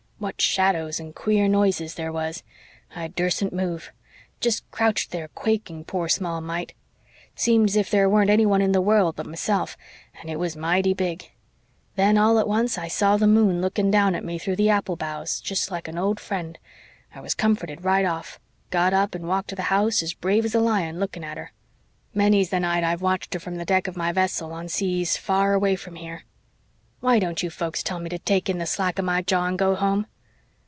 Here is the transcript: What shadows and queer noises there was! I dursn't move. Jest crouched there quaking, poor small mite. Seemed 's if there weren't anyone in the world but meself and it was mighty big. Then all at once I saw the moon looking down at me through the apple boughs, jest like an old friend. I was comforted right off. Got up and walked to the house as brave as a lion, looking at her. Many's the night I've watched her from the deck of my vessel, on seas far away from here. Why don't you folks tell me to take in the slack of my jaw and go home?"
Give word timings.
What 0.21 0.39
shadows 0.39 0.99
and 0.99 1.15
queer 1.15 1.47
noises 1.47 1.95
there 1.95 2.11
was! 2.11 2.43
I 2.95 3.07
dursn't 3.07 3.53
move. 3.53 3.91
Jest 4.39 4.69
crouched 4.69 5.09
there 5.09 5.29
quaking, 5.29 5.83
poor 5.83 6.07
small 6.09 6.41
mite. 6.41 6.73
Seemed 7.33 7.71
's 7.71 7.75
if 7.75 7.89
there 7.89 8.07
weren't 8.07 8.29
anyone 8.29 8.61
in 8.61 8.71
the 8.71 8.81
world 8.81 9.15
but 9.15 9.25
meself 9.25 9.75
and 10.19 10.29
it 10.29 10.37
was 10.37 10.55
mighty 10.55 10.93
big. 10.93 11.31
Then 11.95 12.19
all 12.19 12.37
at 12.37 12.47
once 12.47 12.77
I 12.77 12.87
saw 12.87 13.17
the 13.17 13.25
moon 13.25 13.63
looking 13.63 13.89
down 13.89 14.13
at 14.13 14.23
me 14.23 14.37
through 14.37 14.57
the 14.57 14.69
apple 14.69 14.95
boughs, 14.95 15.41
jest 15.41 15.71
like 15.71 15.87
an 15.87 15.97
old 15.97 16.19
friend. 16.19 16.59
I 17.15 17.19
was 17.19 17.33
comforted 17.33 17.83
right 17.83 18.05
off. 18.05 18.39
Got 18.69 18.93
up 18.93 19.15
and 19.15 19.27
walked 19.27 19.47
to 19.49 19.55
the 19.55 19.63
house 19.73 20.03
as 20.03 20.13
brave 20.13 20.45
as 20.45 20.53
a 20.53 20.59
lion, 20.59 20.99
looking 20.99 21.23
at 21.23 21.37
her. 21.37 21.51
Many's 22.13 22.51
the 22.51 22.59
night 22.59 22.83
I've 22.83 23.01
watched 23.01 23.33
her 23.33 23.39
from 23.39 23.55
the 23.55 23.65
deck 23.65 23.87
of 23.87 23.97
my 23.97 24.11
vessel, 24.11 24.51
on 24.53 24.67
seas 24.69 25.17
far 25.17 25.55
away 25.55 25.75
from 25.75 25.95
here. 25.95 26.25
Why 26.99 27.17
don't 27.17 27.41
you 27.41 27.49
folks 27.49 27.81
tell 27.81 27.99
me 27.99 28.09
to 28.09 28.19
take 28.19 28.47
in 28.47 28.59
the 28.59 28.67
slack 28.67 28.99
of 28.99 29.05
my 29.05 29.23
jaw 29.23 29.47
and 29.47 29.57
go 29.57 29.73
home?" 29.73 30.05